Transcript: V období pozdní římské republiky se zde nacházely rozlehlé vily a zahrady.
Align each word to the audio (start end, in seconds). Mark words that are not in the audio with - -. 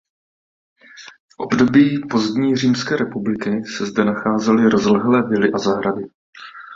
V 1.35 1.39
období 1.39 2.01
pozdní 2.11 2.55
římské 2.55 2.95
republiky 2.95 3.63
se 3.77 3.85
zde 3.85 4.05
nacházely 4.05 4.69
rozlehlé 4.69 5.29
vily 5.29 5.51
a 5.53 5.57
zahrady. 5.59 6.07